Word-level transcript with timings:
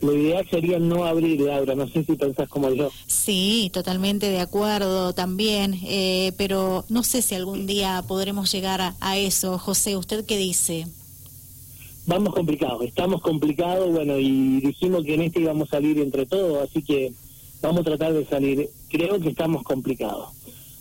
lo 0.00 0.14
ideal 0.14 0.46
sería 0.48 0.78
no 0.78 1.04
abrir, 1.06 1.40
Laura, 1.40 1.74
no 1.74 1.88
sé 1.88 2.04
si 2.04 2.14
pensás 2.14 2.48
como 2.48 2.72
yo. 2.72 2.88
Sí, 3.08 3.68
totalmente 3.72 4.30
de 4.30 4.38
acuerdo 4.38 5.12
también, 5.12 5.76
eh, 5.84 6.32
pero 6.38 6.84
no 6.88 7.02
sé 7.02 7.20
si 7.20 7.34
algún 7.34 7.66
día 7.66 8.04
podremos 8.06 8.52
llegar 8.52 8.80
a, 8.80 8.94
a 9.00 9.18
eso. 9.18 9.58
José, 9.58 9.96
¿usted 9.96 10.24
qué 10.24 10.36
dice? 10.36 10.86
Vamos 12.06 12.32
complicados, 12.32 12.84
estamos 12.84 13.20
complicados, 13.22 13.90
bueno, 13.90 14.18
y 14.18 14.60
dijimos 14.60 15.02
que 15.02 15.14
en 15.14 15.22
este 15.22 15.40
íbamos 15.40 15.66
a 15.68 15.72
salir 15.72 15.98
entre 15.98 16.26
todos, 16.26 16.68
así 16.68 16.80
que 16.80 17.12
vamos 17.60 17.80
a 17.80 17.84
tratar 17.84 18.12
de 18.12 18.24
salir. 18.24 18.70
Creo 18.88 19.18
que 19.18 19.30
estamos 19.30 19.64
complicados. 19.64 20.28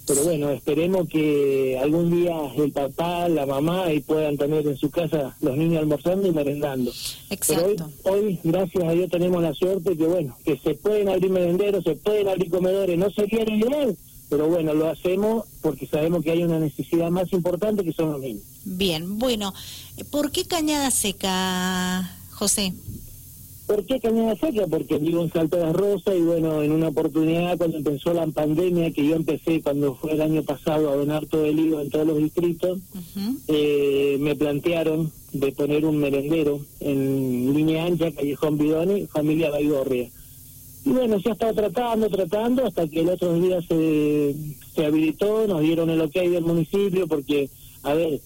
Pero 0.07 0.23
bueno, 0.23 0.49
esperemos 0.51 1.09
que 1.09 1.77
algún 1.77 2.09
día 2.09 2.33
el 2.55 2.71
papá, 2.71 3.27
la 3.27 3.45
mamá 3.45 3.91
y 3.91 3.99
puedan 3.99 4.37
tener 4.37 4.65
en 4.65 4.77
su 4.77 4.89
casa 4.89 5.35
los 5.41 5.57
niños 5.57 5.81
almorzando 5.81 6.25
y 6.25 6.31
merendando. 6.31 6.91
Exacto. 7.29 7.89
Pero 8.03 8.15
hoy, 8.15 8.23
hoy, 8.23 8.39
gracias 8.41 8.85
a 8.85 8.91
Dios, 8.91 9.11
tenemos 9.11 9.43
la 9.43 9.53
suerte 9.53 9.97
que, 9.97 10.05
bueno, 10.05 10.37
que 10.45 10.57
se 10.59 10.75
pueden 10.75 11.09
abrir 11.09 11.29
merenderos, 11.29 11.83
se 11.83 11.95
pueden 11.95 12.29
abrir 12.29 12.49
comedores. 12.49 12.97
No 12.97 13.09
sería 13.09 13.43
lo 13.43 13.53
ideal, 13.53 13.97
pero 14.29 14.47
bueno, 14.47 14.73
lo 14.73 14.87
hacemos 14.87 15.45
porque 15.61 15.85
sabemos 15.85 16.23
que 16.23 16.31
hay 16.31 16.43
una 16.43 16.59
necesidad 16.59 17.09
más 17.09 17.33
importante 17.33 17.83
que 17.83 17.91
son 17.91 18.13
los 18.13 18.21
niños. 18.21 18.43
Bien, 18.63 19.19
bueno, 19.19 19.53
¿por 20.09 20.31
qué 20.31 20.45
Cañada 20.45 20.89
Seca, 20.89 22.17
José? 22.31 22.73
¿Por 23.67 23.85
qué 23.85 23.99
Cañada 23.99 24.33
Seca? 24.37 24.65
Porque 24.65 24.97
vivo 24.97 25.21
en 25.21 25.31
Salto 25.31 25.57
de 25.57 25.63
las 25.63 25.75
Rosas 25.75 26.15
y 26.17 26.21
bueno, 26.21 26.63
en 26.63 26.71
una 26.71 26.87
oportunidad 26.87 27.57
cuando 27.57 27.77
empezó 27.77 28.13
la 28.13 28.25
pandemia, 28.25 28.91
que 28.91 29.05
yo 29.05 29.15
empecé 29.17 29.61
cuando 29.61 29.93
fue 29.95 30.13
el 30.13 30.21
año 30.21 30.41
pasado 30.43 30.89
a 30.89 30.95
donar 30.95 31.25
todo 31.25 31.43
el 31.43 31.59
hilo 31.59 31.81
en 31.81 31.89
todos 31.89 32.07
los 32.07 32.17
distritos, 32.17 32.79
eh, 33.49 34.15
me 34.21 34.37
plantearon 34.37 35.11
de 35.33 35.51
poner 35.51 35.85
un 35.85 35.97
merendero 35.97 36.61
en 36.79 37.53
línea 37.53 37.85
ancha, 37.85 38.09
Callejón 38.13 38.57
Bidoni, 38.57 39.05
familia 39.07 39.51
Baigorria. 39.51 40.09
Y 40.85 40.89
bueno, 40.89 41.19
se 41.19 41.29
ha 41.29 41.33
estado 41.33 41.53
tratando, 41.53 42.07
tratando, 42.07 42.65
hasta 42.65 42.87
que 42.87 43.01
el 43.01 43.09
otro 43.09 43.37
día 43.37 43.59
se, 43.67 44.33
se 44.73 44.85
habilitó, 44.85 45.45
nos 45.45 45.59
dieron 45.59 45.89
el 45.89 45.99
ok 45.99 46.13
del 46.13 46.45
municipio, 46.45 47.05
porque, 47.05 47.49
a 47.83 47.93
ver, 47.93 48.21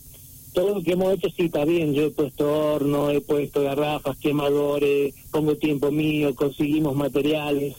todo 0.53 0.75
lo 0.75 0.83
que 0.83 0.94
hemos 0.94 1.13
hecho 1.13 1.30
sí 1.30 1.44
está 1.44 1.66
bien. 1.66 1.94
Yo 1.94 2.05
he 2.05 2.11
puesto 2.11 2.52
horno, 2.52 3.09
he 3.09 3.21
puesto 3.21 3.63
garrafas, 3.63 4.17
quemadores, 4.17 5.13
pongo 5.31 5.55
tiempo 5.55 5.91
mío, 5.91 6.35
conseguimos 6.35 6.95
materiales. 6.95 7.75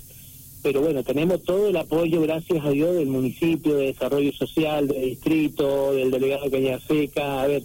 Pero 0.63 0.81
bueno, 0.81 1.03
tenemos 1.03 1.43
todo 1.43 1.69
el 1.69 1.77
apoyo, 1.77 2.21
gracias 2.21 2.65
a 2.65 2.71
Dios, 2.71 2.95
del 2.95 3.09
municipio, 3.09 3.75
de 3.75 3.87
desarrollo 3.87 4.33
social, 4.33 4.87
del 4.87 5.03
distrito, 5.03 5.93
del 5.93 6.11
delegado 6.11 6.45
de 6.45 6.51
Caña 6.51 6.79
Seca. 6.79 7.43
A 7.43 7.47
ver, 7.49 7.65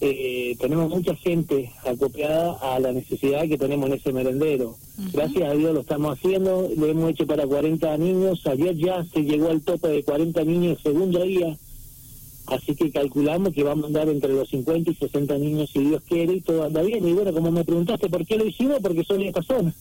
eh, 0.00 0.56
tenemos 0.58 0.88
mucha 0.88 1.14
gente 1.14 1.70
acopiada 1.84 2.54
a 2.54 2.80
la 2.80 2.92
necesidad 2.92 3.46
que 3.46 3.58
tenemos 3.58 3.90
en 3.90 3.96
ese 3.96 4.12
merendero. 4.12 4.76
Gracias 5.12 5.48
a 5.48 5.54
Dios 5.54 5.74
lo 5.74 5.80
estamos 5.80 6.18
haciendo, 6.18 6.70
lo 6.74 6.86
hemos 6.86 7.10
hecho 7.10 7.26
para 7.26 7.46
40 7.46 7.98
niños. 7.98 8.46
Ayer 8.46 8.76
ya 8.76 9.04
se 9.04 9.22
llegó 9.22 9.50
al 9.50 9.60
tope 9.60 9.88
de 9.88 10.02
40 10.02 10.42
niños 10.44 10.78
el 10.78 10.82
segundo 10.82 11.22
día 11.22 11.56
Así 12.52 12.74
que 12.74 12.90
calculamos 12.90 13.52
que 13.54 13.62
vamos 13.62 13.84
a 13.84 13.86
andar 13.88 14.08
entre 14.08 14.32
los 14.32 14.48
50 14.50 14.90
y 14.90 14.94
60 14.94 15.38
niños 15.38 15.70
si 15.72 15.80
Dios 15.80 16.02
quiere 16.06 16.34
y 16.34 16.40
todo 16.40 16.64
anda 16.64 16.82
bien. 16.82 17.06
Y 17.08 17.12
bueno, 17.12 17.32
como 17.32 17.50
me 17.50 17.64
preguntaste 17.64 18.08
por 18.08 18.26
qué 18.26 18.36
lo 18.36 18.46
hicimos, 18.46 18.78
porque 18.80 19.04
son 19.04 19.22
estas 19.22 19.46
personas. 19.46 19.74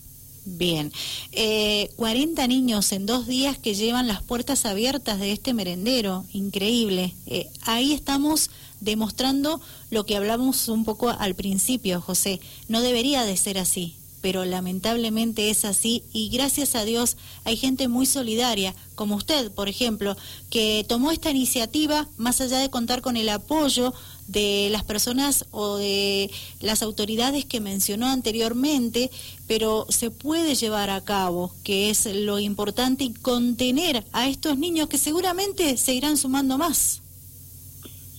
Bien, 0.44 0.92
eh, 1.34 1.92
40 1.98 2.48
niños 2.48 2.92
en 2.94 3.06
dos 3.06 3.28
días 3.28 3.60
que 3.60 3.76
llevan 3.76 4.08
las 4.08 4.24
puertas 4.24 4.66
abiertas 4.66 5.20
de 5.20 5.32
este 5.34 5.54
merendero, 5.54 6.26
increíble. 6.34 7.14
Eh, 7.28 7.48
ahí 7.66 7.94
estamos 7.94 8.50
demostrando 8.80 9.62
lo 9.92 10.06
que 10.06 10.18
hablamos 10.18 10.68
un 10.68 10.84
poco 10.84 11.10
al 11.10 11.36
principio, 11.36 12.02
José. 12.02 12.40
No 12.70 12.82
debería 12.82 13.24
de 13.24 13.38
ser 13.38 13.60
así 13.60 13.96
pero 14.22 14.46
lamentablemente 14.46 15.50
es 15.50 15.66
así 15.66 16.04
y 16.14 16.30
gracias 16.30 16.76
a 16.76 16.86
Dios 16.86 17.18
hay 17.44 17.58
gente 17.58 17.88
muy 17.88 18.06
solidaria, 18.06 18.76
como 18.96 19.16
usted, 19.16 19.52
por 19.52 19.68
ejemplo, 19.68 20.16
que 20.50 20.86
tomó 20.88 21.12
esta 21.12 21.32
iniciativa 21.32 22.08
más 22.18 22.40
allá 22.40 22.60
de 22.60 22.70
contar 22.70 23.02
con 23.02 23.18
el 23.18 23.30
apoyo 23.30 23.94
de 24.28 24.70
las 24.72 24.84
personas 24.84 25.46
o 25.52 25.78
de 25.78 26.30
las 26.62 26.84
autoridades 26.84 27.46
que 27.46 27.60
mencionó 27.60 28.08
anteriormente, 28.08 29.12
pero 29.48 29.86
se 29.90 30.10
puede 30.10 30.56
llevar 30.56 30.90
a 30.90 31.02
cabo, 31.02 31.54
que 31.64 31.90
es 31.90 32.06
lo 32.06 32.40
importante, 32.40 33.04
y 33.04 33.14
contener 33.14 34.06
a 34.14 34.30
estos 34.30 34.58
niños 34.58 34.88
que 34.88 34.98
seguramente 34.98 35.76
se 35.78 35.94
irán 35.94 36.16
sumando 36.18 36.58
más. 36.58 37.02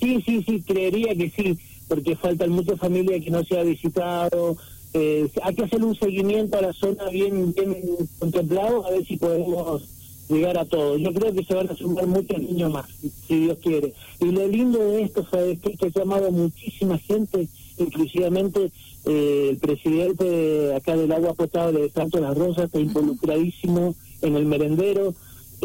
Sí, 0.00 0.20
sí, 0.26 0.42
sí, 0.44 0.60
creería 0.62 1.14
que 1.14 1.30
sí, 1.30 1.56
porque 1.88 2.16
faltan 2.16 2.50
muchas 2.50 2.78
familias 2.78 3.24
que 3.24 3.30
no 3.30 3.44
se 3.44 3.58
ha 3.58 3.62
visitado, 3.62 4.56
eh, 4.94 5.28
hay 5.42 5.54
que 5.54 5.64
hacer 5.64 5.82
un 5.82 5.94
seguimiento 5.94 6.58
a 6.58 6.62
la 6.62 6.72
zona 6.72 7.08
bien, 7.08 7.52
bien 7.54 7.74
contemplado, 8.18 8.86
a 8.86 8.90
ver 8.90 9.06
si 9.06 9.16
podemos 9.16 9.82
llegar 10.28 10.58
a 10.58 10.64
todo. 10.64 10.96
Yo 10.98 11.12
creo 11.12 11.32
que 11.32 11.44
se 11.44 11.54
van 11.54 11.70
a 11.70 11.74
sumar 11.74 12.06
muchos 12.06 12.38
niños 12.38 12.72
más, 12.72 12.86
si 13.26 13.40
Dios 13.40 13.58
quiere. 13.62 13.92
Y 14.20 14.26
lo 14.26 14.46
lindo 14.46 14.78
de 14.78 15.02
esto 15.02 15.26
es 15.32 15.58
que, 15.60 15.76
que 15.76 15.86
ha 15.86 16.00
llamado 16.00 16.30
muchísima 16.30 16.98
gente, 16.98 17.48
inclusivamente 17.78 18.70
eh, 19.04 19.48
el 19.50 19.56
presidente 19.58 20.74
acá 20.74 20.96
del 20.96 21.10
agua 21.10 21.34
potable 21.34 21.80
de 21.80 21.90
Santo 21.90 22.20
Las 22.20 22.36
Rosas 22.36 22.66
está 22.66 22.78
involucradísimo 22.78 23.94
en 24.20 24.36
el 24.36 24.46
merendero. 24.46 25.14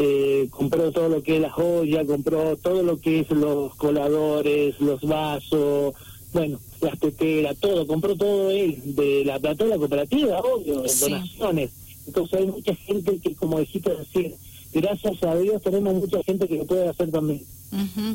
Eh, 0.00 0.46
compró 0.50 0.92
todo 0.92 1.08
lo 1.08 1.22
que 1.22 1.36
es 1.36 1.42
la 1.42 1.50
joya, 1.50 2.06
compró 2.06 2.56
todo 2.56 2.84
lo 2.84 3.00
que 3.00 3.20
es 3.20 3.30
los 3.30 3.74
coladores, 3.74 4.80
los 4.80 5.00
vasos, 5.02 5.94
bueno, 6.32 6.60
las 6.80 6.98
teteras, 6.98 7.56
todo, 7.58 7.86
compró 7.86 8.16
todo 8.16 8.50
él, 8.50 8.80
de 8.84 9.24
la 9.24 9.38
plata 9.38 9.64
de 9.64 9.70
la 9.70 9.78
cooperativa, 9.78 10.40
obvio, 10.40 10.82
donaciones. 10.82 11.70
Entonces 12.06 12.40
hay 12.40 12.46
mucha 12.46 12.74
gente 12.74 13.18
que, 13.18 13.34
como 13.34 13.60
dijiste 13.60 13.94
decir, 13.94 14.34
gracias 14.72 15.22
a 15.22 15.36
Dios 15.36 15.62
tenemos 15.62 15.94
mucha 15.94 16.22
gente 16.22 16.48
que 16.48 16.56
lo 16.56 16.66
puede 16.66 16.88
hacer 16.88 17.10
también. 17.10 17.44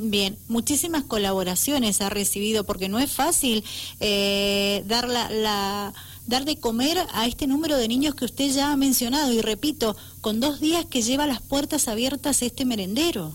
bien, 0.02 0.38
muchísimas 0.48 1.04
colaboraciones 1.04 2.02
ha 2.02 2.10
recibido 2.10 2.64
porque 2.64 2.90
no 2.90 3.00
es 3.00 3.12
fácil 3.12 3.64
eh, 4.00 4.84
dar 4.88 5.08
la, 5.08 5.30
la, 5.30 5.94
dar 6.26 6.46
de 6.46 6.58
comer 6.58 6.98
a 7.14 7.28
este 7.28 7.48
número 7.48 7.78
de 7.78 7.88
niños 7.88 8.16
que 8.16 8.26
usted 8.26 8.52
ya 8.52 8.72
ha 8.72 8.78
mencionado 8.78 9.34
y 9.34 9.42
repito, 9.42 9.96
con 10.22 10.40
dos 10.40 10.60
días 10.60 10.86
que 10.86 11.02
lleva 11.02 11.28
las 11.28 11.42
puertas 11.42 11.88
abiertas 11.88 12.42
este 12.42 12.66
merendero. 12.66 13.34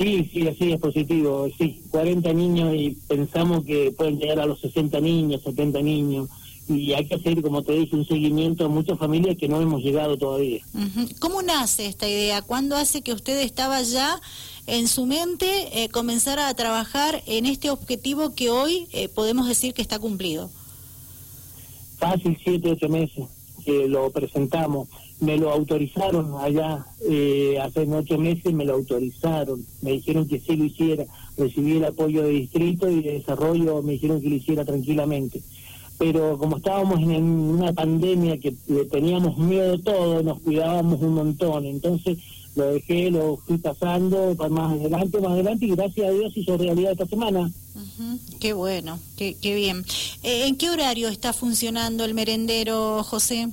Sí, 0.00 0.30
sí, 0.32 0.48
así 0.48 0.72
es 0.72 0.80
positivo, 0.80 1.46
sí, 1.58 1.82
40 1.90 2.32
niños 2.32 2.74
y 2.74 2.96
pensamos 3.06 3.66
que 3.66 3.92
pueden 3.92 4.18
llegar 4.18 4.40
a 4.40 4.46
los 4.46 4.58
60 4.60 4.98
niños, 4.98 5.42
70 5.42 5.82
niños 5.82 6.30
y 6.66 6.94
hay 6.94 7.06
que 7.06 7.16
hacer, 7.16 7.42
como 7.42 7.62
te 7.62 7.72
dije, 7.72 7.96
un 7.96 8.06
seguimiento 8.06 8.64
a 8.64 8.68
muchas 8.70 8.98
familias 8.98 9.36
que 9.36 9.46
no 9.46 9.60
hemos 9.60 9.82
llegado 9.82 10.16
todavía. 10.16 10.62
¿Cómo 11.18 11.42
nace 11.42 11.84
esta 11.84 12.08
idea? 12.08 12.40
¿Cuándo 12.40 12.76
hace 12.76 13.02
que 13.02 13.12
usted 13.12 13.40
estaba 13.40 13.82
ya 13.82 14.18
en 14.66 14.88
su 14.88 15.04
mente 15.04 15.82
eh, 15.82 15.90
comenzar 15.90 16.38
a 16.38 16.54
trabajar 16.54 17.22
en 17.26 17.44
este 17.44 17.68
objetivo 17.68 18.34
que 18.34 18.48
hoy 18.48 18.86
eh, 18.92 19.10
podemos 19.10 19.48
decir 19.48 19.74
que 19.74 19.82
está 19.82 19.98
cumplido? 19.98 20.50
Fácil, 21.98 22.38
siete, 22.42 22.70
ocho 22.70 22.88
meses 22.88 23.26
lo 23.88 24.10
presentamos 24.10 24.88
me 25.20 25.36
lo 25.36 25.50
autorizaron 25.50 26.34
allá 26.40 26.84
eh, 27.08 27.58
hace 27.62 27.80
ocho 27.80 28.18
meses, 28.18 28.52
me 28.52 28.64
lo 28.64 28.74
autorizaron, 28.74 29.64
me 29.82 29.92
dijeron 29.92 30.26
que 30.26 30.40
sí 30.40 30.56
lo 30.56 30.64
hiciera, 30.64 31.04
recibí 31.36 31.76
el 31.76 31.84
apoyo 31.84 32.22
de 32.22 32.30
distrito 32.30 32.88
y 32.90 33.02
de 33.02 33.12
desarrollo, 33.14 33.82
me 33.82 33.92
dijeron 33.92 34.20
que 34.20 34.30
lo 34.30 34.36
hiciera 34.36 34.64
tranquilamente. 34.64 35.42
Pero 35.98 36.38
como 36.38 36.56
estábamos 36.56 37.00
en 37.00 37.22
una 37.22 37.74
pandemia 37.74 38.38
que 38.40 38.52
teníamos 38.90 39.36
miedo 39.36 39.78
todo, 39.80 40.22
nos 40.22 40.40
cuidábamos 40.40 41.02
un 41.02 41.14
montón, 41.14 41.66
entonces 41.66 42.16
lo 42.56 42.72
dejé, 42.72 43.10
lo 43.10 43.36
fui 43.36 43.58
pasando 43.58 44.34
para 44.34 44.48
más 44.48 44.72
adelante, 44.72 45.20
más 45.20 45.32
adelante 45.32 45.66
y 45.66 45.70
gracias 45.70 46.08
a 46.08 46.10
Dios 46.10 46.34
hizo 46.34 46.56
realidad 46.56 46.92
esta 46.92 47.06
semana. 47.06 47.52
Qué 48.40 48.54
bueno, 48.54 48.98
qué, 49.18 49.36
qué 49.40 49.54
bien. 49.54 49.84
Eh, 50.22 50.46
¿En 50.46 50.56
qué 50.56 50.70
horario 50.70 51.08
está 51.08 51.34
funcionando 51.34 52.06
el 52.06 52.14
merendero, 52.14 53.02
José? 53.04 53.50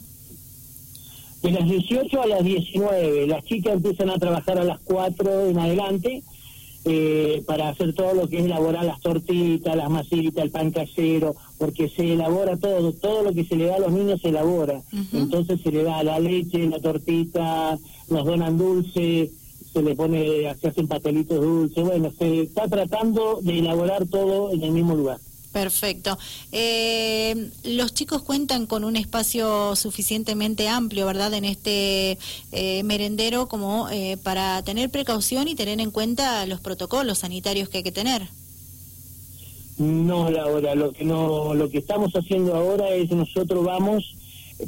De 1.47 1.53
las 1.53 1.69
18 1.69 2.21
a 2.21 2.27
las 2.27 2.44
19. 2.44 3.27
Las 3.27 3.45
chicas 3.45 3.75
empiezan 3.75 4.09
a 4.09 4.17
trabajar 4.17 4.57
a 4.57 4.65
las 4.65 4.79
4 4.81 5.47
en 5.47 5.57
adelante 5.57 6.21
eh, 6.83 7.41
para 7.47 7.69
hacer 7.69 7.94
todo 7.94 8.13
lo 8.13 8.27
que 8.27 8.39
es 8.39 8.45
elaborar 8.45 8.83
las 8.83 8.99
tortitas, 8.99 9.75
las 9.75 9.89
masitas, 9.89 10.44
el 10.44 10.51
pan 10.51 10.71
casero, 10.71 11.38
porque 11.57 11.88
se 11.88 12.13
elabora 12.13 12.57
todo, 12.57 12.91
todo 12.91 13.23
lo 13.23 13.33
que 13.33 13.45
se 13.45 13.55
le 13.55 13.67
da 13.67 13.75
a 13.75 13.79
los 13.79 13.94
niños 13.94 14.21
se 14.21 14.29
elabora. 14.29 14.81
Entonces 15.13 15.61
se 15.61 15.71
le 15.71 15.83
da 15.83 16.03
la 16.03 16.19
leche, 16.19 16.67
la 16.67 16.79
tortita, 16.79 17.77
nos 18.09 18.25
donan 18.25 18.57
dulce, 18.57 19.31
se 19.71 19.81
le 19.81 19.95
pone, 19.95 20.53
se 20.59 20.67
hacen 20.67 20.88
patelitos 20.89 21.39
dulces, 21.39 21.81
bueno, 21.81 22.11
se 22.17 22.41
está 22.41 22.67
tratando 22.67 23.39
de 23.41 23.59
elaborar 23.59 24.05
todo 24.05 24.51
en 24.51 24.63
el 24.63 24.71
mismo 24.71 24.95
lugar. 24.95 25.19
Perfecto. 25.51 26.17
Eh, 26.51 27.49
los 27.63 27.94
chicos 27.94 28.21
cuentan 28.21 28.67
con 28.67 28.83
un 28.83 28.95
espacio 28.95 29.75
suficientemente 29.75 30.67
amplio, 30.67 31.05
¿verdad?, 31.05 31.33
en 31.33 31.45
este 31.45 32.17
eh, 32.51 32.83
merendero 32.83 33.47
como 33.47 33.89
eh, 33.89 34.17
para 34.21 34.61
tener 34.63 34.89
precaución 34.89 35.47
y 35.47 35.55
tener 35.55 35.79
en 35.79 35.91
cuenta 35.91 36.45
los 36.45 36.59
protocolos 36.59 37.19
sanitarios 37.19 37.69
que 37.69 37.77
hay 37.77 37.83
que 37.83 37.91
tener. 37.91 38.27
No, 39.77 40.29
Laura, 40.29 40.75
lo 40.75 40.91
que 40.91 41.05
no, 41.05 41.53
lo 41.53 41.69
que 41.69 41.77
estamos 41.77 42.11
haciendo 42.13 42.55
ahora 42.55 42.89
es 42.89 43.11
nosotros 43.11 43.63
vamos, 43.63 44.15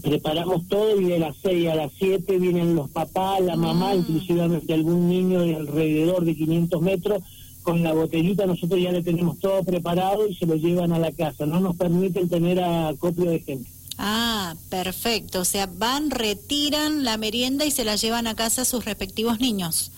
preparamos 0.04 0.68
todo 0.68 1.02
y 1.02 1.06
de 1.06 1.20
las 1.20 1.36
6 1.42 1.68
a 1.70 1.76
las 1.76 1.92
7 1.98 2.38
vienen 2.38 2.76
los 2.76 2.90
papás, 2.92 3.42
la 3.42 3.56
mamá, 3.56 3.96
inclusive 3.96 4.42
algún 4.72 5.10
niño 5.10 5.42
de 5.42 5.56
alrededor 5.56 6.26
de 6.26 6.36
500 6.36 6.82
metros, 6.82 7.24
con 7.70 7.84
la 7.84 7.94
botellita 7.94 8.48
nosotros 8.48 8.82
ya 8.82 8.92
le 8.92 9.04
tenemos 9.04 9.38
todo 9.38 9.64
preparado 9.64 10.28
y 10.28 10.34
se 10.34 10.48
lo 10.48 10.56
llevan 10.56 10.92
a 10.92 10.98
la 10.98 11.12
casa, 11.12 11.46
no 11.46 11.60
nos 11.60 11.76
permiten 11.76 12.28
tener 12.28 12.60
acopio 12.60 13.30
de 13.30 13.42
gente. 13.42 13.70
Ah, 14.00 14.56
perfecto, 14.70 15.42
o 15.42 15.46
sea, 15.46 15.70
van, 15.78 16.10
retiran 16.10 17.04
la 17.04 17.18
merienda 17.18 17.66
y 17.66 17.72
se 17.72 17.86
la 17.86 17.96
llevan 17.96 18.26
a 18.26 18.34
casa 18.34 18.64
a 18.64 18.66
sus 18.66 18.86
respectivos 18.86 19.40
niños. 19.40 19.92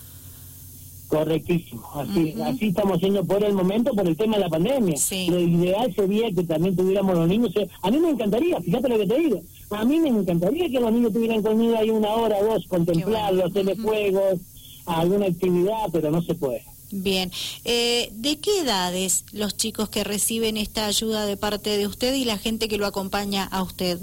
Correctísimo, 1.08 1.82
así, 1.94 2.34
así 2.44 2.66
estamos 2.68 2.98
haciendo 2.98 3.24
por 3.24 3.42
el 3.42 3.54
momento 3.54 3.92
por 3.92 4.06
el 4.06 4.18
tema 4.18 4.36
de 4.36 4.40
la 4.40 4.50
pandemia. 4.50 4.96
Lo 5.28 5.40
ideal 5.40 5.94
sería 5.94 6.30
que 6.30 6.42
también 6.42 6.76
tuviéramos 6.76 7.14
los 7.14 7.28
niños. 7.28 7.52
A 7.80 7.90
mí 7.90 7.98
me 8.00 8.10
encantaría, 8.10 8.60
fíjate 8.60 8.88
lo 8.90 8.98
que 8.98 9.06
te 9.06 9.18
digo, 9.18 9.40
a 9.70 9.84
mí 9.86 9.98
me 9.98 10.08
encantaría 10.08 10.68
que 10.68 10.80
los 10.80 10.92
niños 10.92 11.14
tuvieran 11.14 11.42
conmigo 11.42 11.78
ahí 11.78 11.88
una 11.88 12.10
hora 12.10 12.36
o 12.36 12.44
dos, 12.44 12.66
contemplarlos, 12.66 13.46
hacerle 13.46 13.76
juegos, 13.76 14.40
alguna 14.84 15.26
actividad, 15.26 15.86
pero 15.90 16.10
no 16.10 16.20
se 16.20 16.34
puede. 16.34 16.71
Bien, 16.92 17.32
eh, 17.64 18.10
¿de 18.12 18.38
qué 18.38 18.60
edades 18.60 19.24
los 19.32 19.56
chicos 19.56 19.88
que 19.88 20.04
reciben 20.04 20.58
esta 20.58 20.86
ayuda 20.86 21.24
de 21.24 21.38
parte 21.38 21.76
de 21.78 21.86
usted 21.86 22.14
y 22.14 22.26
la 22.26 22.36
gente 22.36 22.68
que 22.68 22.76
lo 22.76 22.86
acompaña 22.86 23.44
a 23.44 23.62
usted? 23.62 23.98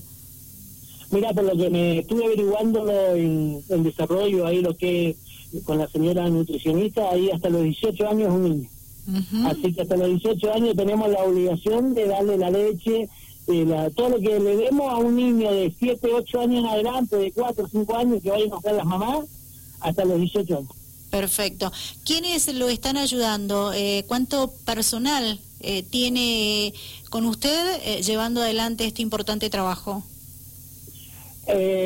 Mira, 1.11 1.31
por 1.33 1.43
lo 1.43 1.55
que 1.55 1.69
me 1.69 1.99
estuve 1.99 2.25
averiguando 2.25 2.89
en, 3.15 3.63
en 3.69 3.83
desarrollo, 3.83 4.45
ahí 4.45 4.61
lo 4.61 4.75
que 4.75 5.15
con 5.65 5.77
la 5.77 5.87
señora 5.87 6.27
nutricionista, 6.29 7.09
ahí 7.11 7.29
hasta 7.29 7.49
los 7.49 7.63
18 7.63 8.09
años 8.09 8.33
un 8.33 8.43
niño. 8.43 8.69
Así 9.45 9.73
que 9.73 9.81
hasta 9.81 9.97
los 9.97 10.07
18 10.07 10.53
años 10.53 10.75
tenemos 10.75 11.09
la 11.09 11.23
obligación 11.23 11.93
de 11.93 12.07
darle 12.07 12.37
la 12.37 12.51
leche, 12.51 13.09
eh, 13.47 13.91
todo 13.95 14.09
lo 14.09 14.19
que 14.19 14.39
le 14.39 14.57
demos 14.57 14.91
a 14.91 14.97
un 14.97 15.15
niño 15.15 15.51
de 15.51 15.73
7, 15.77 16.09
8 16.13 16.41
años 16.41 16.59
en 16.59 16.65
adelante, 16.65 17.17
de 17.17 17.31
4, 17.31 17.67
5 17.71 17.97
años, 17.97 18.21
que 18.21 18.29
vayan 18.29 18.51
a 18.51 18.55
buscar 18.55 18.73
las 18.75 18.85
mamás, 18.85 19.25
hasta 19.79 20.05
los 20.05 20.19
18 20.19 20.57
años. 20.57 20.78
Perfecto. 21.09 21.71
¿Quiénes 22.05 22.53
lo 22.53 22.69
están 22.69 22.97
ayudando? 22.97 23.73
Eh, 23.73 24.05
¿Cuánto 24.07 24.51
personal 24.65 25.39
eh, 25.59 25.83
tiene 25.83 26.73
con 27.09 27.25
usted 27.25 28.01
llevando 28.01 28.41
adelante 28.41 28.85
este 28.85 29.01
importante 29.01 29.49
trabajo? 29.49 30.03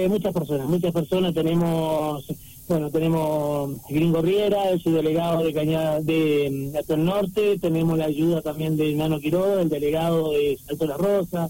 muchas 0.09 0.33
personas, 0.33 0.67
muchas 0.67 0.91
personas. 0.91 1.33
Tenemos 1.33 2.25
bueno, 2.67 2.89
tenemos 2.89 3.71
Gringo 3.89 4.21
Riera, 4.21 4.69
el 4.69 4.81
delegado 4.81 5.43
de 5.43 5.53
Cañada 5.53 5.99
de 5.99 6.71
mm, 6.73 7.03
Norte, 7.03 7.59
tenemos 7.59 7.97
la 7.97 8.05
ayuda 8.05 8.41
también 8.41 8.77
de 8.77 8.93
Nano 8.95 9.19
Quiroga, 9.19 9.61
el 9.61 9.69
delegado 9.69 10.31
de 10.31 10.57
Salto 10.65 10.87
La 10.87 10.95
Rosa. 10.95 11.49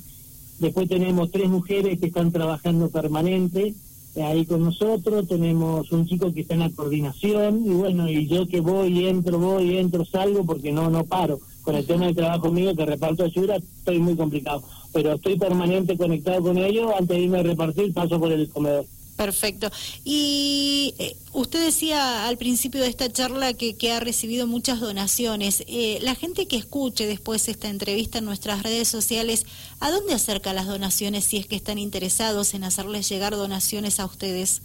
Después 0.58 0.90
tenemos 0.90 1.30
tres 1.30 1.50
mujeres 1.50 2.00
que 2.00 2.08
están 2.08 2.32
trabajando 2.32 2.90
permanente 2.90 3.68
eh, 3.68 3.74
ahí 4.22 4.46
con 4.46 4.64
nosotros, 4.64 5.28
tenemos 5.28 5.92
un 5.92 6.06
chico 6.06 6.34
que 6.34 6.42
está 6.42 6.54
en 6.54 6.60
la 6.62 6.70
coordinación 6.70 7.66
y 7.66 7.70
bueno, 7.70 8.10
y 8.10 8.28
yo 8.28 8.48
que 8.48 8.62
voy, 8.62 9.08
entro, 9.08 9.40
voy, 9.40 9.78
entro, 9.78 10.06
salgo 10.06 10.46
porque 10.46 10.72
no 10.72 10.90
no 10.90 11.04
paro. 11.04 11.40
Con 11.64 11.76
el 11.76 11.86
tema 11.86 12.06
del 12.06 12.16
trabajo 12.16 12.52
mío 12.52 12.76
que 12.76 12.86
reparto 12.86 13.24
ayuda 13.24 13.56
estoy 13.56 13.98
muy 14.00 14.16
complicado, 14.16 14.64
pero 14.92 15.14
estoy 15.14 15.38
permanente 15.38 15.98
conectado 15.98 16.42
con 16.44 16.58
ellos, 16.58 16.92
antes 16.92 17.18
de 17.18 17.24
irme 17.24 17.40
a 17.40 17.44
repartir 17.44 17.94
paso 17.94 18.20
por 18.20 18.32
el 18.32 18.50
comedor. 18.50 18.86
Perfecto. 19.16 19.72
Y 20.04 20.96
eh, 20.98 21.16
usted 21.34 21.64
decía 21.64 22.28
al 22.28 22.38
principio 22.38 22.82
de 22.82 22.88
esta 22.88 23.12
charla 23.12 23.54
que, 23.54 23.76
que 23.76 23.92
ha 23.92 24.00
recibido 24.00 24.48
muchas 24.48 24.80
donaciones. 24.80 25.64
Eh, 25.68 26.00
la 26.02 26.16
gente 26.16 26.48
que 26.48 26.58
escuche 26.58 27.06
después 27.06 27.48
esta 27.48 27.70
entrevista 27.70 28.18
en 28.18 28.26
nuestras 28.26 28.64
redes 28.64 28.88
sociales, 28.88 29.46
¿a 29.80 29.92
dónde 29.92 30.14
acerca 30.14 30.54
las 30.54 30.68
donaciones 30.68 31.26
si 31.26 31.38
es 31.38 31.46
que 31.46 31.56
están 31.56 31.78
interesados 31.78 32.54
en 32.54 32.64
hacerles 32.64 33.08
llegar 33.08 33.36
donaciones 33.36 34.00
a 34.00 34.06
ustedes? 34.06 34.62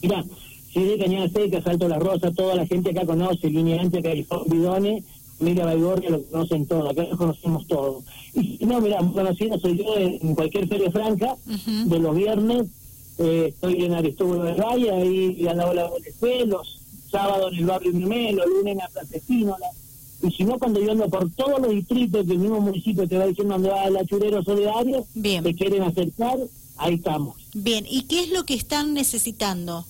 Mira, 0.00 0.24
si 0.72 0.84
de 0.84 0.98
Cañada 0.98 1.28
Seca, 1.28 1.62
Salto 1.62 1.88
La 1.88 1.98
Rosa, 1.98 2.30
toda 2.30 2.54
la 2.54 2.66
gente 2.66 2.90
acá 2.90 3.04
conoce, 3.04 3.50
Línea 3.50 3.80
Ancha, 3.80 4.00
California, 4.00 4.46
Bidones, 4.54 5.04
Mira 5.40 5.64
Baigorria, 5.64 6.10
lo 6.10 6.22
conocen 6.24 6.66
todos, 6.66 6.90
acá 6.90 7.04
lo 7.04 7.16
conocemos 7.16 7.66
todos. 7.66 8.04
Y 8.34 8.64
no, 8.64 8.80
mira, 8.80 8.98
conocido 8.98 9.58
soy 9.58 9.78
yo 9.78 9.96
en 9.96 10.34
cualquier 10.34 10.68
feria 10.68 10.90
franca 10.90 11.36
de 11.46 11.98
los 11.98 12.16
viernes 12.16 12.66
eh, 13.18 13.46
estoy 13.48 13.84
en 13.84 13.94
Aristóbulo 13.94 14.44
de 14.44 14.54
Raya, 14.54 14.94
ahí 14.94 15.46
al 15.46 15.56
lado 15.56 15.70
de 15.70 15.74
la 15.76 16.44
los 16.46 16.80
sábados 17.10 17.52
en 17.52 17.58
el 17.58 17.66
barrio 17.66 17.92
Mimelo, 17.92 18.46
lunes 18.46 18.72
en 18.72 18.78
la 18.78 18.88
y 20.20 20.30
si 20.32 20.44
no, 20.44 20.58
cuando 20.58 20.80
yo 20.80 20.92
ando 20.92 21.08
por 21.08 21.30
todos 21.30 21.60
los 21.60 21.70
distritos 21.70 22.26
que 22.26 22.32
el 22.32 22.38
mismo 22.38 22.60
municipio 22.60 23.06
te 23.06 23.16
va 23.16 23.26
diciendo 23.26 23.54
donde 23.54 23.68
va 23.68 23.84
el 23.84 23.96
achurero 23.96 24.42
solidario, 24.42 25.06
Bien. 25.14 25.44
te 25.44 25.54
quieren 25.54 25.82
acercar, 25.82 26.36
ahí 26.76 26.94
estamos. 26.94 27.36
Bien, 27.54 27.84
¿y 27.88 28.02
qué 28.02 28.24
es 28.24 28.30
lo 28.30 28.44
que 28.44 28.54
están 28.54 28.94
necesitando? 28.94 29.84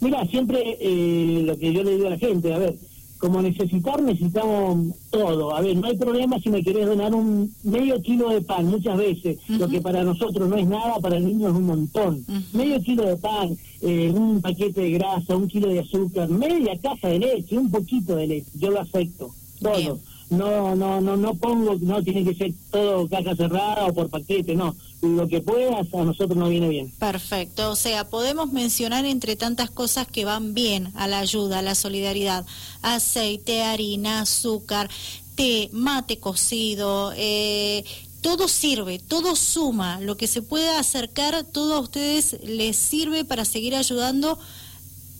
Mira, 0.00 0.24
siempre 0.28 0.78
eh, 0.80 1.42
lo 1.44 1.58
que 1.58 1.72
yo 1.72 1.82
le 1.82 1.96
digo 1.96 2.06
a 2.06 2.10
la 2.10 2.18
gente, 2.18 2.54
a 2.54 2.58
ver, 2.58 2.76
como 3.20 3.42
necesitar, 3.42 4.02
necesitamos 4.02 4.94
todo. 5.10 5.54
A 5.54 5.60
ver, 5.60 5.76
no 5.76 5.86
hay 5.86 5.96
problema 5.96 6.40
si 6.40 6.48
me 6.48 6.62
querés 6.62 6.86
donar 6.86 7.14
un 7.14 7.54
medio 7.62 8.00
kilo 8.00 8.30
de 8.30 8.40
pan, 8.40 8.66
muchas 8.66 8.96
veces, 8.96 9.38
lo 9.46 9.68
que 9.68 9.80
para 9.80 10.02
nosotros 10.02 10.48
no 10.48 10.56
es 10.56 10.66
nada, 10.66 10.98
para 11.00 11.18
el 11.18 11.26
niño 11.26 11.50
es 11.50 11.54
un 11.54 11.66
montón. 11.66 12.24
Medio 12.54 12.80
kilo 12.82 13.04
de 13.04 13.16
pan, 13.16 13.56
eh, 13.82 14.10
un 14.14 14.40
paquete 14.40 14.80
de 14.80 14.90
grasa, 14.92 15.36
un 15.36 15.48
kilo 15.48 15.68
de 15.68 15.80
azúcar, 15.80 16.30
media 16.30 16.76
caja 16.80 17.08
de 17.08 17.18
leche, 17.18 17.58
un 17.58 17.70
poquito 17.70 18.16
de 18.16 18.26
leche, 18.26 18.50
yo 18.54 18.70
lo 18.70 18.80
acepto, 18.80 19.30
todo 19.60 19.98
no, 20.30 20.76
no, 20.76 21.00
no, 21.00 21.16
no 21.16 21.34
pongo, 21.34 21.76
no 21.80 22.02
tiene 22.02 22.24
que 22.24 22.34
ser 22.34 22.52
todo 22.70 23.08
caja 23.08 23.34
cerrada 23.34 23.86
o 23.86 23.92
por 23.92 24.08
paquete, 24.08 24.54
no. 24.54 24.76
Lo 25.02 25.26
que 25.26 25.40
puedas 25.40 25.92
a 25.92 26.04
nosotros 26.04 26.36
no 26.36 26.48
viene 26.48 26.68
bien. 26.68 26.90
Perfecto, 26.98 27.70
o 27.70 27.76
sea, 27.76 28.08
podemos 28.08 28.52
mencionar 28.52 29.04
entre 29.06 29.34
tantas 29.34 29.70
cosas 29.70 30.06
que 30.06 30.24
van 30.24 30.54
bien 30.54 30.92
a 30.94 31.08
la 31.08 31.18
ayuda, 31.18 31.58
a 31.58 31.62
la 31.62 31.74
solidaridad, 31.74 32.46
aceite, 32.80 33.62
harina, 33.62 34.20
azúcar, 34.20 34.88
té, 35.34 35.68
mate 35.72 36.18
cocido, 36.18 37.12
eh, 37.16 37.84
todo 38.20 38.46
sirve, 38.46 39.00
todo 39.00 39.34
suma, 39.34 40.00
lo 40.00 40.16
que 40.16 40.28
se 40.28 40.42
pueda 40.42 40.78
acercar, 40.78 41.42
todo 41.44 41.74
a 41.74 41.80
ustedes 41.80 42.36
les 42.44 42.76
sirve 42.76 43.24
para 43.24 43.44
seguir 43.44 43.74
ayudando 43.74 44.38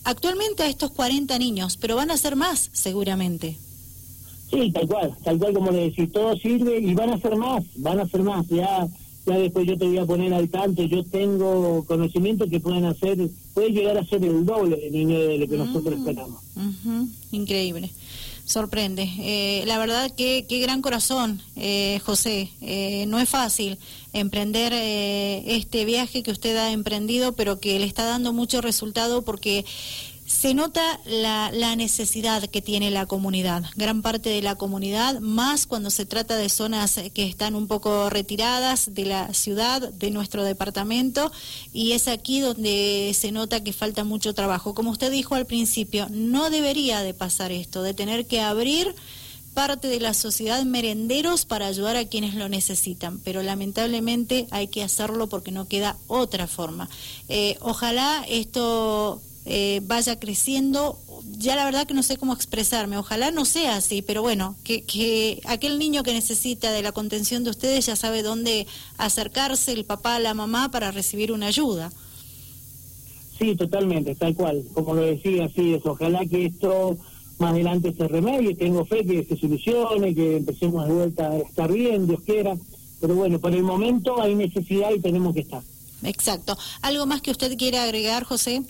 actualmente 0.04 0.62
a 0.62 0.68
estos 0.68 0.92
40 0.92 1.36
niños, 1.38 1.76
pero 1.78 1.96
van 1.96 2.12
a 2.12 2.16
ser 2.16 2.36
más 2.36 2.70
seguramente. 2.72 3.58
Sí, 4.50 4.70
tal 4.72 4.88
cual, 4.88 5.16
tal 5.22 5.38
cual 5.38 5.52
como 5.54 5.70
le 5.70 5.90
decís, 5.90 6.10
todo 6.10 6.36
sirve 6.36 6.80
y 6.80 6.94
van 6.94 7.10
a 7.10 7.14
hacer 7.14 7.36
más, 7.36 7.64
van 7.76 8.00
a 8.00 8.02
hacer 8.02 8.22
más, 8.22 8.46
ya 8.48 8.88
ya 9.26 9.38
después 9.38 9.66
yo 9.66 9.76
te 9.76 9.86
voy 9.86 9.98
a 9.98 10.06
poner 10.06 10.32
al 10.32 10.48
tanto, 10.48 10.82
yo 10.82 11.04
tengo 11.04 11.84
conocimiento 11.84 12.48
que 12.48 12.60
pueden 12.60 12.84
hacer, 12.86 13.18
puede 13.54 13.70
llegar 13.70 13.98
a 13.98 14.04
ser 14.04 14.24
el 14.24 14.44
doble 14.46 14.76
de 14.76 15.38
lo 15.38 15.46
que 15.46 15.56
nosotros 15.56 15.94
mm, 15.94 15.98
esperamos. 15.98 16.42
Increíble, 17.30 17.90
sorprende. 18.46 19.08
Eh, 19.18 19.64
la 19.66 19.78
verdad 19.78 20.10
que 20.10 20.46
qué 20.48 20.58
gran 20.60 20.80
corazón, 20.80 21.40
eh, 21.56 22.00
José, 22.04 22.50
eh, 22.62 23.04
no 23.08 23.20
es 23.20 23.28
fácil 23.28 23.78
emprender 24.12 24.72
este 24.72 25.84
viaje 25.84 26.22
que 26.22 26.30
usted 26.30 26.56
ha 26.56 26.72
emprendido, 26.72 27.32
pero 27.34 27.60
que 27.60 27.78
le 27.78 27.84
está 27.84 28.04
dando 28.04 28.32
mucho 28.32 28.62
resultado 28.62 29.22
porque 29.22 29.64
se 30.30 30.54
nota 30.54 31.00
la, 31.04 31.50
necesidad 31.74 32.44
que 32.46 32.62
tiene 32.62 32.92
la 32.92 33.06
comunidad, 33.06 33.64
gran 33.74 34.00
parte 34.00 34.30
de 34.30 34.42
la 34.42 34.54
comunidad, 34.54 35.18
más 35.18 35.66
cuando 35.66 35.90
se 35.90 36.06
trata 36.06 36.36
de 36.36 36.48
zonas 36.48 37.00
que 37.12 37.24
están 37.24 37.56
un 37.56 37.66
poco 37.66 38.08
retiradas 38.10 38.94
de 38.94 39.06
la 39.06 39.34
ciudad, 39.34 39.92
de 39.92 40.10
nuestro 40.12 40.44
departamento, 40.44 41.32
y 41.72 41.92
es 41.92 42.06
aquí 42.06 42.38
donde 42.38 43.14
se 43.18 43.32
nota 43.32 43.64
que 43.64 43.72
falta 43.72 44.04
mucho 44.04 44.32
trabajo. 44.32 44.72
Como 44.72 44.92
usted 44.92 45.10
dijo 45.10 45.34
al 45.34 45.46
principio, 45.46 46.06
no 46.10 46.48
debería 46.48 47.00
de 47.00 47.12
pasar 47.12 47.50
esto, 47.50 47.82
de 47.82 47.92
tener 47.92 48.26
que 48.26 48.40
abrir 48.40 48.94
parte 49.52 49.88
de 49.88 49.98
la 49.98 50.14
sociedad 50.14 50.62
merenderos 50.64 51.44
para 51.44 51.66
ayudar 51.66 51.96
a 51.96 52.06
quienes 52.06 52.34
lo 52.34 52.48
necesitan, 52.48 53.18
pero 53.18 53.42
lamentablemente 53.42 54.46
hay 54.52 54.68
que 54.68 54.84
hacerlo 54.84 55.28
porque 55.28 55.50
no 55.50 55.66
queda 55.66 55.96
otra 56.06 56.46
forma. 56.46 56.88
Eh, 57.28 57.58
ojalá 57.60 58.24
esto 58.28 59.20
eh, 59.44 59.80
vaya 59.84 60.18
creciendo. 60.18 60.98
Ya 61.38 61.56
la 61.56 61.64
verdad 61.64 61.86
que 61.86 61.94
no 61.94 62.02
sé 62.02 62.16
cómo 62.16 62.32
expresarme, 62.32 62.96
ojalá 62.96 63.30
no 63.30 63.44
sea 63.44 63.76
así, 63.76 64.02
pero 64.02 64.22
bueno, 64.22 64.56
que, 64.64 64.82
que 64.82 65.40
aquel 65.46 65.78
niño 65.78 66.02
que 66.02 66.12
necesita 66.12 66.72
de 66.72 66.82
la 66.82 66.92
contención 66.92 67.44
de 67.44 67.50
ustedes 67.50 67.86
ya 67.86 67.96
sabe 67.96 68.22
dónde 68.22 68.66
acercarse 68.98 69.72
el 69.72 69.84
papá, 69.84 70.18
la 70.18 70.34
mamá 70.34 70.70
para 70.70 70.90
recibir 70.90 71.32
una 71.32 71.46
ayuda. 71.46 71.92
Sí, 73.38 73.54
totalmente, 73.56 74.14
tal 74.14 74.34
cual, 74.34 74.64
como 74.74 74.94
lo 74.94 75.02
decía, 75.02 75.46
así 75.46 75.74
es, 75.74 75.84
ojalá 75.86 76.26
que 76.26 76.46
esto 76.46 76.98
más 77.38 77.52
adelante 77.52 77.94
se 77.96 78.06
remedie, 78.06 78.54
tengo 78.54 78.84
fe 78.84 79.04
que 79.04 79.24
se 79.24 79.36
solucione, 79.36 80.14
que 80.14 80.36
empecemos 80.36 80.86
de 80.86 80.92
vuelta 80.92 81.30
a 81.30 81.38
estar 81.38 81.72
bien, 81.72 82.06
Dios 82.06 82.20
quiera, 82.24 82.54
pero 83.00 83.14
bueno, 83.14 83.38
por 83.38 83.54
el 83.54 83.62
momento 83.62 84.20
hay 84.20 84.34
necesidad 84.34 84.90
y 84.94 85.00
tenemos 85.00 85.32
que 85.32 85.40
estar. 85.40 85.62
Exacto. 86.02 86.56
¿Algo 86.82 87.06
más 87.06 87.22
que 87.22 87.30
usted 87.30 87.56
quiere 87.56 87.78
agregar, 87.78 88.24
José? 88.24 88.62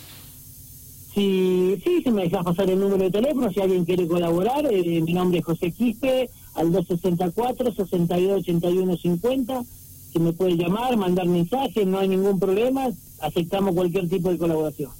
Sí, 1.15 1.81
sí, 1.83 2.03
si 2.05 2.11
me 2.11 2.23
dejas 2.23 2.45
pasar 2.45 2.71
el 2.71 2.79
número 2.79 3.03
de 3.03 3.11
teléfono, 3.11 3.51
si 3.51 3.61
alguien 3.61 3.85
quiere 3.85 4.07
colaborar, 4.07 4.65
eh, 4.71 5.03
mi 5.03 5.13
nombre 5.13 5.41
es 5.41 5.45
José 5.45 5.73
Quispe, 5.73 6.31
al 6.55 6.73
264-6281-50, 6.73 9.65
si 10.13 10.19
me 10.21 10.33
puede 10.33 10.57
llamar, 10.57 10.97
mandar 10.97 11.27
mensajes, 11.27 11.85
no 11.87 11.99
hay 11.99 12.09
ningún 12.09 12.39
problema, 12.39 12.89
aceptamos 13.21 13.75
cualquier 13.75 14.09
tipo 14.09 14.31
de 14.31 14.39
colaboración. 14.39 14.91